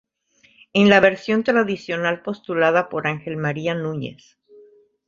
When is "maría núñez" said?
3.37-4.39